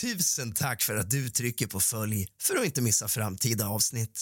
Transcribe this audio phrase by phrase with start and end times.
[0.00, 4.20] Tusen tack för att du trycker på följ för att inte missa framtida avsnitt.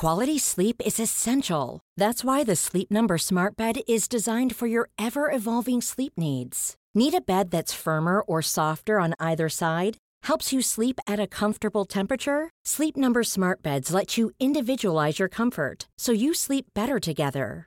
[0.00, 1.80] Quality sleep is essential.
[2.00, 6.74] That's why the Sleep Number Smart Bed is designed for your ever evolving sleep needs.
[6.94, 9.96] Need a bed that's firmer or softer on either side?
[10.28, 12.50] Helps you sleep at a comfortable temperature?
[12.66, 17.66] Sleep Number Smart Beds let you individualize your comfort so you sleep better together.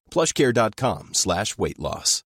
[0.13, 2.23] plushcare.com slash weight loss.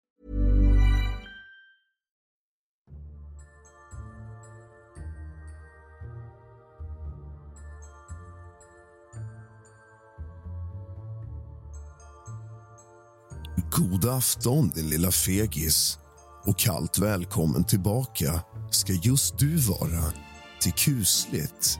[13.72, 15.98] God afton, din lilla fegis.
[16.44, 20.12] Och kallt välkommen tillbaka ska just du vara
[20.60, 21.78] till kusligt,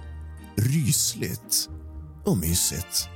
[0.56, 1.68] rysligt
[2.24, 3.11] och mysigt.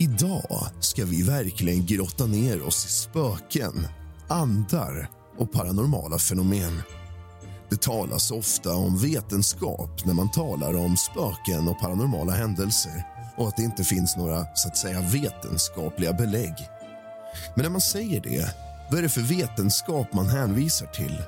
[0.00, 3.88] Idag ska vi verkligen grotta ner oss i spöken,
[4.28, 6.82] andar och paranormala fenomen.
[7.70, 13.06] Det talas ofta om vetenskap när man talar om spöken och paranormala händelser
[13.36, 16.54] och att det inte finns några så att säga vetenskapliga belägg.
[17.54, 18.54] Men när man säger det,
[18.90, 21.22] vad är det för vetenskap man hänvisar till?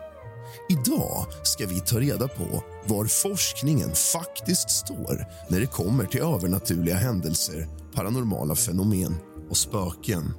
[0.71, 6.97] Idag ska vi ta reda på var forskningen faktiskt står när det kommer till övernaturliga
[6.97, 9.15] händelser, paranormala fenomen
[9.49, 10.35] och spöken.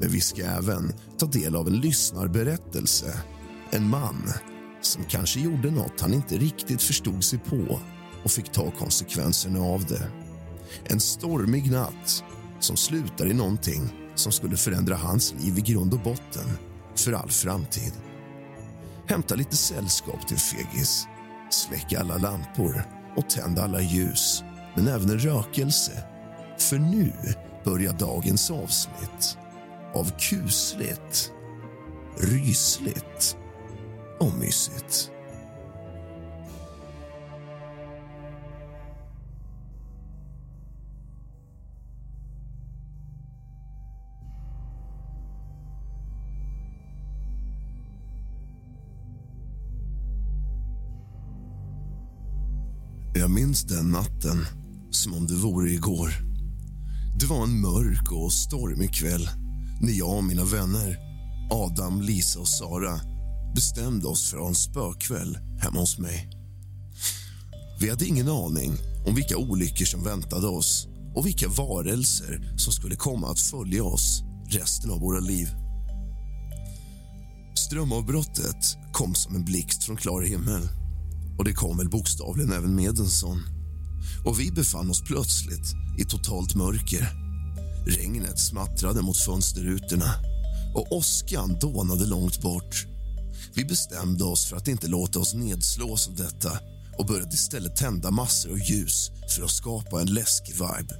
[0.00, 3.22] Men vi ska även ta del av en lyssnarberättelse.
[3.70, 4.32] En man
[4.80, 7.80] som kanske gjorde något han inte riktigt förstod sig på
[8.24, 10.08] och fick ta konsekvenserna av det.
[10.84, 12.24] En stormig natt
[12.60, 16.48] som slutar i någonting som skulle förändra hans liv i grund och botten
[16.96, 17.92] för all framtid.
[19.12, 21.06] Hämta lite sällskap till fegis.
[21.50, 22.84] Släck alla lampor
[23.16, 26.04] och tänd alla ljus, men även en rökelse.
[26.58, 27.12] För nu
[27.64, 29.38] börjar dagens avsnitt
[29.94, 31.32] av kusligt,
[32.18, 33.36] rysligt
[34.20, 35.10] och mysigt.
[53.22, 54.46] Jag minns den natten
[54.90, 56.14] som om det vore igår.
[57.20, 59.30] Det var en mörk och stormig kväll
[59.80, 60.98] när jag och mina vänner
[61.50, 63.00] Adam, Lisa och Sara
[63.54, 66.30] bestämde oss för att ha en spökväll hemma hos mig.
[67.80, 68.72] Vi hade ingen aning
[69.06, 74.22] om vilka olyckor som väntade oss och vilka varelser som skulle komma att följa oss
[74.48, 75.48] resten av våra liv.
[77.54, 80.81] Strömavbrottet kom som en blixt från klar himmel
[81.38, 83.42] och det kom väl bokstavligen även med en sån.
[84.24, 87.08] Och vi befann oss plötsligt i totalt mörker.
[87.86, 90.14] Regnet smattrade mot fönsterrutorna
[90.74, 92.86] och åskan dånade långt bort.
[93.54, 96.58] Vi bestämde oss för att inte låta oss nedslås av detta
[96.98, 100.94] och började istället tända massor av ljus för att skapa en läskig vibe.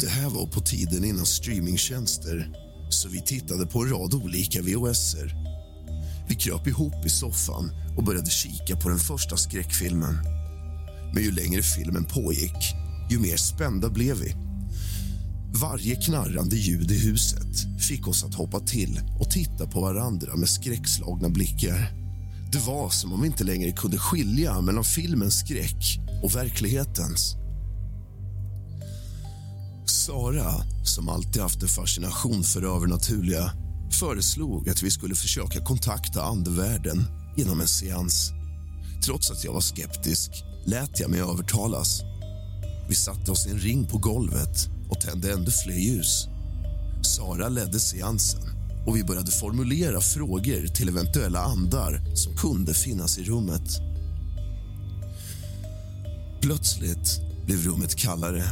[0.00, 2.52] Det här var på tiden innan streamingtjänster
[2.90, 5.53] så vi tittade på en rad olika VHSer.
[6.28, 10.18] Vi kröp ihop i soffan och började kika på den första skräckfilmen.
[11.14, 12.74] Men ju längre filmen pågick,
[13.10, 14.34] ju mer spända blev vi.
[15.60, 20.48] Varje knarrande ljud i huset fick oss att hoppa till och titta på varandra med
[20.48, 21.92] skräckslagna blickar.
[22.52, 27.36] Det var som om vi inte längre kunde skilja mellan filmens skräck och verklighetens.
[29.86, 30.52] Sara,
[30.84, 33.52] som alltid haft en fascination för det övernaturliga
[33.94, 37.04] föreslog att vi skulle försöka kontakta andevärlden
[37.36, 38.32] genom en seans.
[39.04, 40.30] Trots att jag var skeptisk
[40.66, 42.02] lät jag mig övertalas.
[42.88, 46.26] Vi satte oss i en ring på golvet och tände ännu fler ljus.
[47.02, 48.42] Sara ledde seansen
[48.86, 53.80] och vi började formulera frågor till eventuella andar som kunde finnas i rummet.
[56.40, 58.44] Plötsligt blev rummet kallare.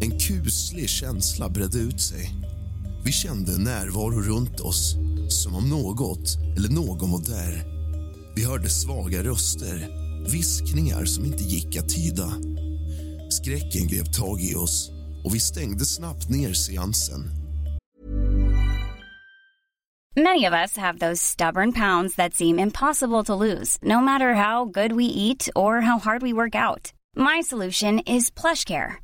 [0.00, 2.43] En kuslig känsla bredde ut sig.
[3.04, 4.96] Vi kände närvaro runt oss,
[5.28, 7.64] som om något eller någon var där.
[8.36, 9.88] Vi hörde svaga röster,
[10.32, 12.32] viskningar som inte gick att tyda.
[13.30, 14.90] Skräcken grep tag i oss
[15.24, 17.30] och vi stängde snabbt ner seansen.
[20.16, 24.64] Many of us have those stubborn pounds that seem impossible to lose, no matter how
[24.64, 26.92] good we eat or how hard we work out.
[27.16, 29.03] My solution is PlushCare.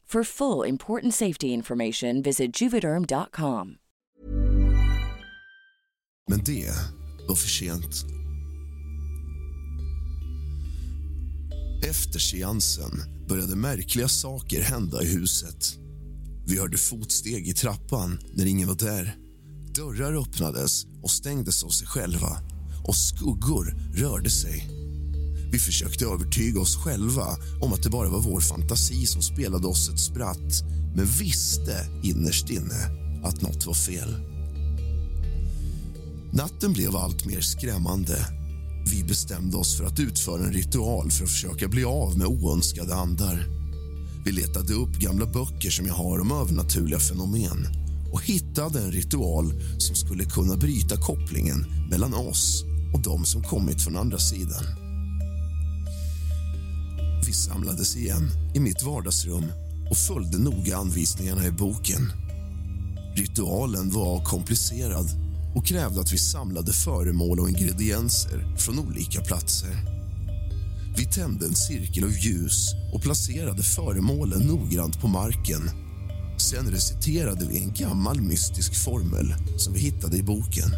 [0.13, 3.75] For full important safety information, visit juvederm.com.
[6.29, 6.71] Men det
[7.27, 8.05] var för sent.
[11.89, 12.91] Efter seansen
[13.29, 15.77] började märkliga saker hända i huset.
[16.47, 19.15] Vi hörde fotsteg i trappan när ingen var där.
[19.75, 22.37] Dörrar öppnades och stängdes av sig själva
[22.87, 24.80] och skuggor rörde sig.
[25.51, 29.89] Vi försökte övertyga oss själva om att det bara var vår fantasi som spelade oss
[29.89, 30.63] ett spratt
[30.95, 34.15] men visste innerst inne att något var fel.
[36.33, 38.25] Natten blev allt mer skrämmande.
[38.91, 42.95] Vi bestämde oss för att utföra en ritual för att försöka bli av med oönskade
[42.95, 43.45] andar.
[44.25, 47.67] Vi letade upp gamla böcker som jag har om övernaturliga fenomen
[48.13, 53.83] och hittade en ritual som skulle kunna bryta kopplingen mellan oss och de som kommit
[53.83, 54.80] från andra sidan.
[57.31, 59.51] Vi samlades igen i mitt vardagsrum
[59.89, 62.11] och följde noga anvisningarna i boken.
[63.15, 65.09] Ritualen var komplicerad
[65.55, 69.69] och krävde att vi samlade föremål och ingredienser från olika platser.
[70.97, 75.69] Vi tände en cirkel av ljus och placerade föremålen noggrant på marken.
[76.37, 80.71] Sen reciterade vi en gammal mystisk formel som vi hittade i boken.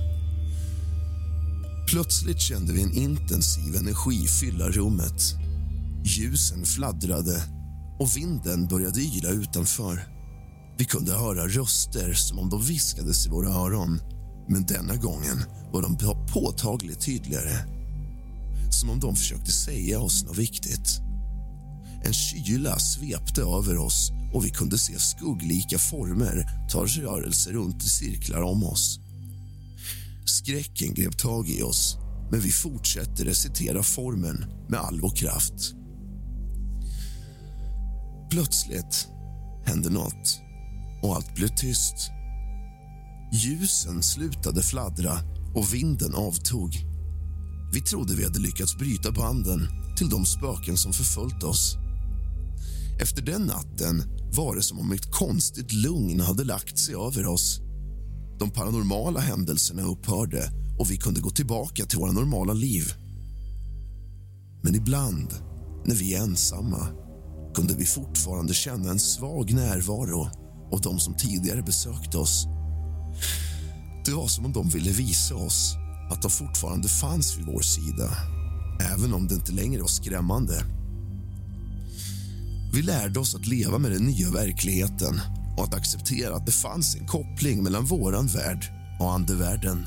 [1.88, 5.42] Plötsligt kände vi en intensiv energi fylla rummet.
[6.05, 7.43] Ljusen fladdrade
[8.00, 10.07] och vinden började yla utanför.
[10.77, 14.00] Vi kunde höra röster som om de viskades i våra öron
[14.48, 15.98] men denna gången var de
[16.33, 17.65] påtagligt tydligare.
[18.72, 21.00] Som om de försökte säga oss något viktigt.
[22.05, 27.89] En kyla svepte över oss och vi kunde se skugglika former ta rörelser runt i
[27.89, 29.00] cirklar om oss.
[30.25, 31.98] Skräcken grep tag i oss,
[32.31, 35.75] men vi fortsatte recitera formen med all vår kraft.
[38.33, 39.07] Plötsligt
[39.65, 40.41] hände något
[41.03, 42.11] och allt blev tyst.
[43.33, 45.19] Ljusen slutade fladdra
[45.55, 46.75] och vinden avtog.
[47.73, 49.59] Vi trodde vi hade lyckats bryta banden
[49.97, 51.75] till de spöken som förföljt oss.
[53.01, 54.03] Efter den natten
[54.35, 57.59] var det som om ett konstigt lugn hade lagt sig över oss.
[58.39, 62.93] De paranormala händelserna upphörde och vi kunde gå tillbaka till våra normala liv.
[64.63, 65.33] Men ibland,
[65.85, 67.02] när vi är ensamma
[67.53, 70.29] kunde vi fortfarande känna en svag närvaro
[70.72, 72.48] av de som tidigare besökt oss.
[74.05, 75.75] Det var som om de ville visa oss
[76.12, 78.17] att de fortfarande fanns vid vår sida
[78.79, 80.63] även om det inte längre var skrämmande.
[82.74, 85.22] Vi lärde oss att leva med den nya verkligheten
[85.57, 88.65] och att acceptera att det fanns en koppling mellan våran värld
[89.00, 89.86] och andevärlden.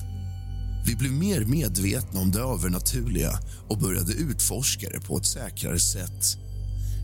[0.86, 6.45] Vi blev mer medvetna om det övernaturliga och började utforska det på ett säkrare sätt.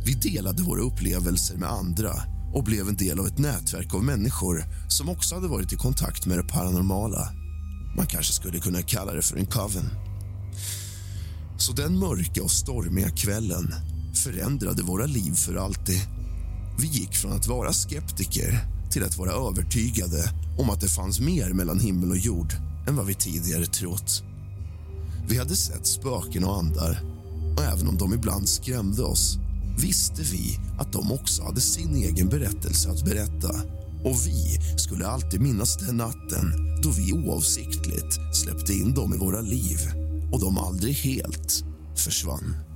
[0.04, 2.12] Vi delade våra upplevelser med andra
[2.54, 6.26] och blev en del av ett nätverk av människor som också hade varit i kontakt
[6.26, 7.28] med det paranormala.
[7.96, 9.90] Man kanske skulle kunna kalla det för en coven.
[11.58, 13.74] Så den mörka och stormiga kvällen
[14.14, 16.00] förändrade våra liv för alltid.
[16.78, 18.58] Vi gick från att vara skeptiker
[18.90, 22.52] till att vara övertygade om att det fanns mer mellan himmel och jord
[22.88, 24.22] än vad vi tidigare trott.
[25.28, 27.00] Vi hade sett spöken och andar
[27.56, 29.38] och även om de ibland skrämde oss
[29.78, 33.54] visste vi att de också hade sin egen berättelse att berätta
[34.04, 36.52] och vi skulle alltid minnas den natten
[36.82, 39.78] då vi oavsiktligt släppte in dem i våra liv
[40.32, 41.64] och de aldrig helt
[41.96, 42.71] försvann.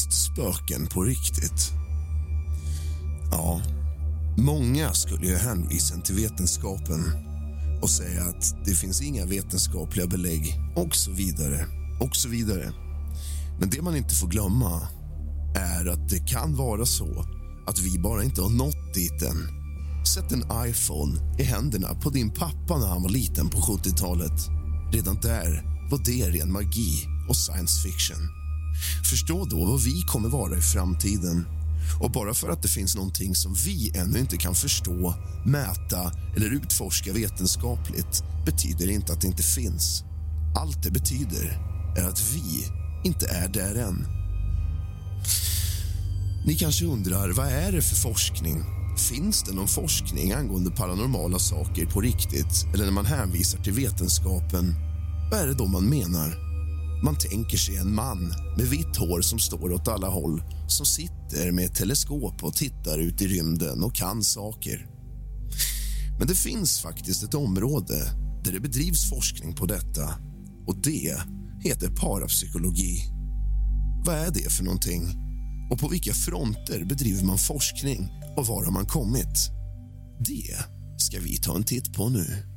[0.00, 1.72] Finns spöken på riktigt?
[3.30, 3.60] Ja,
[4.36, 7.12] många skulle ju hänvisa till vetenskapen
[7.82, 11.66] och säga att det finns inga vetenskapliga belägg och så vidare.
[12.00, 12.72] och så vidare.
[13.60, 14.88] Men det man inte får glömma
[15.56, 17.24] är att det kan vara så
[17.66, 19.48] att vi bara inte har nått dit än.
[20.06, 24.48] Sätt en iPhone i händerna på din pappa när han var liten på 70-talet.
[24.92, 28.39] Redan där var det ren magi och science fiction.
[29.10, 31.46] Förstå då vad vi kommer vara i framtiden.
[32.00, 36.50] Och bara för att det finns någonting som vi ännu inte kan förstå, mäta eller
[36.50, 40.04] utforska vetenskapligt betyder det inte att det inte finns.
[40.56, 41.58] Allt det betyder
[41.96, 42.68] är att vi
[43.04, 44.06] inte är där än.
[46.46, 48.64] Ni kanske undrar, vad är det för forskning?
[48.96, 52.66] Finns det någon forskning angående paranormala saker på riktigt?
[52.74, 54.74] Eller när man hänvisar till vetenskapen,
[55.30, 56.49] vad är det då man menar?
[57.02, 61.52] Man tänker sig en man med vitt hår som står åt alla håll som sitter
[61.52, 64.86] med ett teleskop och tittar ut i rymden och kan saker.
[66.18, 67.94] Men det finns faktiskt ett område
[68.44, 70.14] där det bedrivs forskning på detta
[70.66, 71.16] och det
[71.60, 73.02] heter parapsykologi.
[74.04, 75.02] Vad är det för någonting?
[75.70, 79.50] Och på vilka fronter bedriver man forskning och var har man kommit?
[80.18, 80.56] Det
[80.96, 82.49] ska vi ta en titt på nu.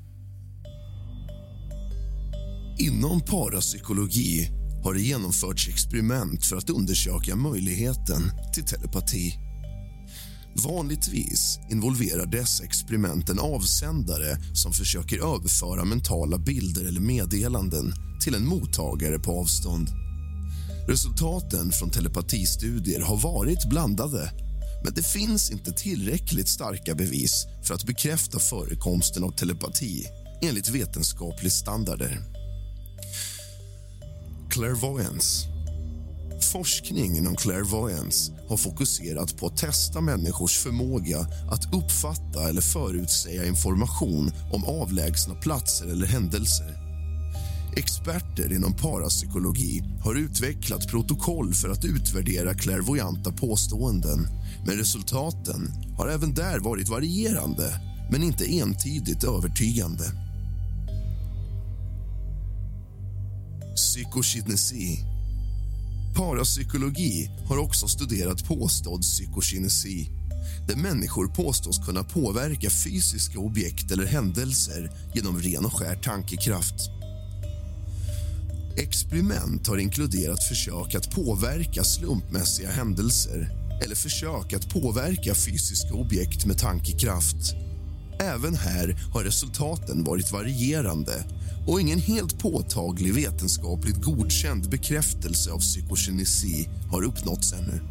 [2.77, 4.49] Inom parapsykologi
[4.83, 9.33] har det genomförts experiment för att undersöka möjligheten till telepati.
[10.65, 18.47] Vanligtvis involverar dessa experiment en avsändare som försöker överföra mentala bilder eller meddelanden till en
[18.47, 19.89] mottagare på avstånd.
[20.87, 24.31] Resultaten från telepatistudier har varit blandade
[24.83, 30.05] men det finns inte tillräckligt starka bevis för att bekräfta förekomsten av telepati
[30.41, 32.32] enligt vetenskapliga standarder.
[34.49, 35.47] Clairvoyance.
[36.51, 41.19] Forskning inom clairvoyance har fokuserat på att testa människors förmåga
[41.51, 46.83] att uppfatta eller förutsäga information om avlägsna platser eller händelser.
[47.77, 54.27] Experter inom parapsykologi har utvecklat protokoll för att utvärdera klärvoajanta påståenden
[54.65, 57.79] men resultaten har även där varit varierande
[58.11, 60.22] men inte entydigt övertygande.
[63.75, 64.97] Psykokinesi.
[66.15, 70.09] Parapsykologi har också studerat påstådd psykokinesi
[70.67, 76.89] där människor påstås kunna påverka fysiska objekt eller händelser genom ren och skär tankekraft.
[78.77, 83.49] Experiment har inkluderat försök att påverka slumpmässiga händelser
[83.83, 87.55] eller försök att påverka fysiska objekt med tankekraft.
[88.19, 91.23] Även här har resultaten varit varierande
[91.67, 97.81] och ingen helt påtaglig vetenskapligt godkänd bekräftelse av psykokinesi har uppnåtts ännu.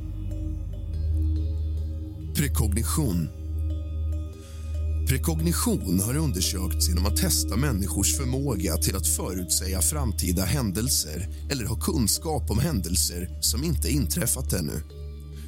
[2.35, 3.29] Prekognition.
[5.09, 11.81] Prekognition har undersökts genom att testa människors förmåga till att förutsäga framtida händelser eller ha
[11.81, 14.83] kunskap om händelser som inte inträffat ännu.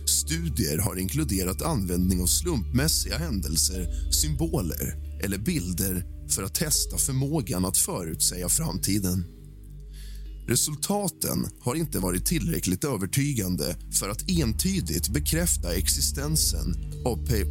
[0.06, 7.78] Studier har inkluderat användning av slumpmässiga händelser, symboler eller bilder för att testa förmågan att
[7.78, 9.24] förutsäga framtiden.
[10.48, 17.44] Resultaten har inte varit tillräckligt övertygande för att entydigt bekräfta existensen av pe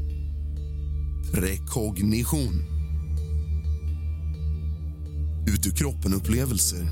[1.34, 2.54] prekognition.
[5.48, 6.88] Ut ur kroppen-upplevelser.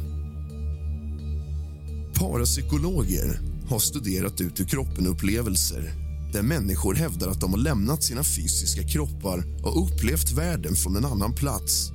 [2.13, 6.00] Parapsykologer har studerat ut ur kroppen-upplevelser
[6.33, 11.05] där människor hävdar att de har lämnat sina fysiska kroppar och upplevt världen från en
[11.05, 11.91] annan plats.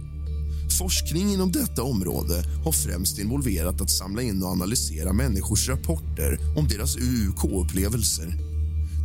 [0.78, 6.68] Forskning inom detta område har främst involverat att samla in och analysera människors rapporter om
[6.68, 8.34] deras UUK-upplevelser.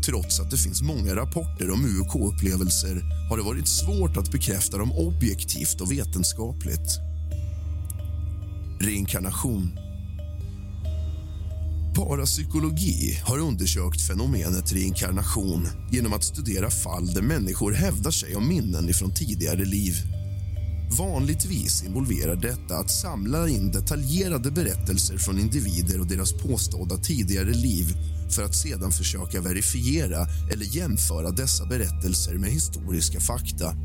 [0.06, 4.92] Trots att det finns många rapporter om UUK-upplevelser har det varit svårt att bekräfta dem
[4.92, 7.00] objektivt och vetenskapligt.
[8.80, 9.72] Reinkarnation
[11.96, 18.94] Parapsykologi har undersökt fenomenet reinkarnation genom att studera fall där människor hävdar sig om minnen
[18.94, 19.94] från tidigare liv.
[21.00, 27.86] Vanligtvis involverar detta att samla in detaljerade berättelser från individer och deras påstådda tidigare liv
[28.36, 33.76] för att sedan försöka verifiera eller jämföra dessa berättelser med historiska fakta.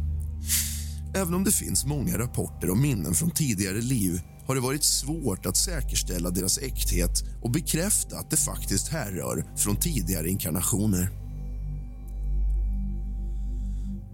[1.14, 5.46] Även om det finns många rapporter om minnen från tidigare liv har det varit svårt
[5.46, 11.10] att säkerställa deras äkthet och bekräfta att det faktiskt härrör från tidigare inkarnationer.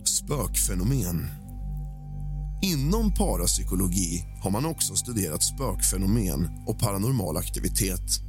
[0.05, 1.29] Spökfenomen
[2.63, 8.21] Inom parapsykologi har man också studerat spökfenomen och paranormal aktivitet.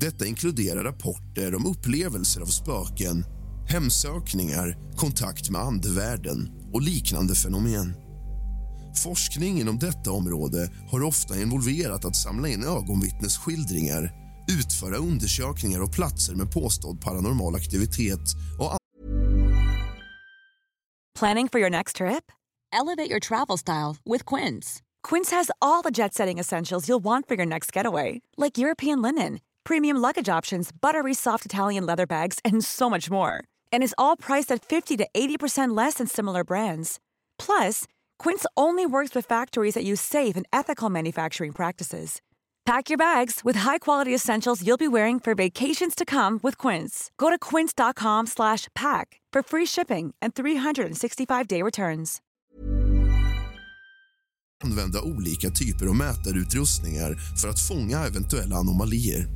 [0.00, 3.24] Detta inkluderar rapporter om upplevelser av spöken,
[3.68, 7.94] hemsökningar, kontakt med andevärlden och liknande fenomen.
[9.02, 14.12] Forskning inom detta område har ofta involverat att samla in ögonvittnesskildringar
[14.50, 18.20] utföra undersökningar av platser med påstådd paranormal aktivitet
[18.58, 18.76] och
[21.18, 22.32] Planning for your next trip?
[22.72, 24.82] Elevate your travel style with Quince.
[25.08, 29.02] Quince has all the jet setting essentials you'll want for your next getaway, like European
[29.02, 33.32] linen, premium luggage options, buttery soft Italian leather bags, and so much more.
[33.72, 36.98] And is all priced at 50 to 80% less than similar brands.
[37.38, 37.84] Plus,
[38.24, 42.20] Quince only works with factories that use safe and ethical manufacturing practices.
[42.66, 47.10] Pack your bags with high-quality essentials you'll be wearing for vacations to come with Quince.
[47.16, 52.20] Go to quince.com/pack for free shipping and 365-day returns.
[54.64, 59.26] använda olika typer av mätarutrustningar för att fånga eventuella anomalier.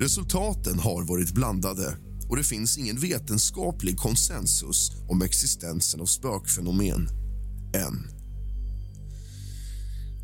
[0.00, 1.96] Resultaten har varit blandade
[2.28, 7.19] och det finns ingen vetenskaplig konsensus om existensen av spökfenomen
[7.74, 8.20] än.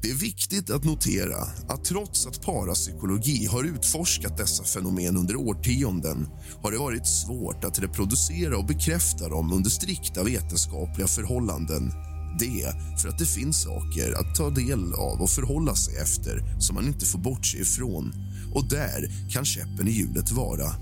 [0.07, 1.37] Det är viktigt att notera
[1.69, 6.29] att trots att parapsykologi har utforskat dessa fenomen under årtionden
[6.63, 11.93] har det varit svårt att reproducera och bekräfta dem under strikta vetenskapliga förhållanden.
[12.39, 16.75] Det för att det finns saker att ta del av och förhålla sig efter som
[16.75, 18.13] man inte får bortse ifrån.
[18.55, 20.73] Och där kan käppen i hjulet vara.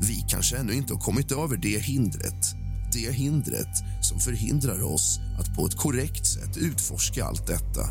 [0.00, 2.63] Vi kanske ännu inte har kommit över det hindret
[2.94, 7.90] det hindret som förhindrar oss att på ett korrekt sätt utforska allt detta.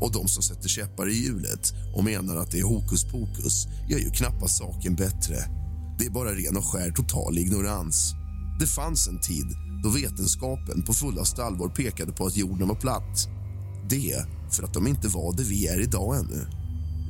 [0.00, 3.98] Och de som sätter käppar i hjulet och menar att det är hokus pokus gör
[3.98, 5.36] ju knappast saken bättre.
[5.98, 8.14] Det är bara ren och skär total ignorans.
[8.60, 9.46] Det fanns en tid
[9.82, 13.28] då vetenskapen på fullaste allvar pekade på att jorden var platt.
[13.88, 16.46] Det för att de inte var det vi är idag ännu.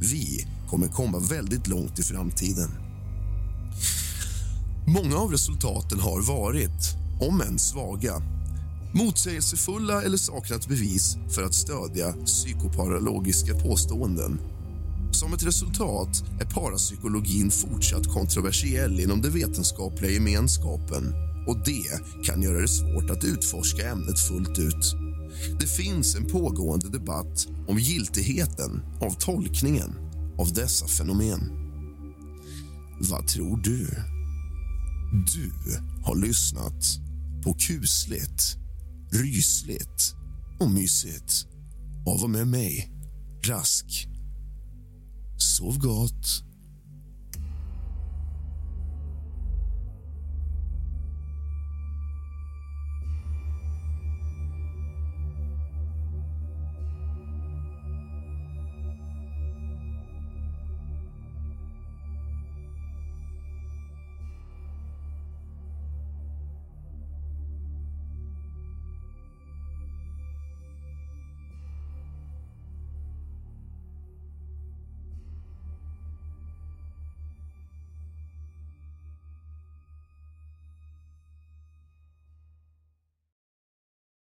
[0.00, 2.70] Vi kommer komma väldigt långt i framtiden.
[4.86, 8.22] Många av resultaten har varit, om än svaga
[8.92, 14.40] motsägelsefulla eller saknat bevis för att stödja psykoparalogiska påståenden.
[15.12, 21.14] Som ett resultat är parapsykologin fortsatt kontroversiell inom den vetenskapliga gemenskapen
[21.46, 24.94] och det kan göra det svårt att utforska ämnet fullt ut.
[25.60, 29.90] Det finns en pågående debatt om giltigheten av tolkningen
[30.38, 31.40] av dessa fenomen.
[33.10, 33.88] Vad tror du?
[35.34, 35.52] Du
[36.04, 37.09] har lyssnat
[37.44, 38.56] på kusligt,
[39.12, 40.14] rysligt
[40.60, 41.46] och mysigt
[42.06, 42.92] av och med mig,
[43.44, 44.08] Rask.
[45.38, 46.49] Sov gott.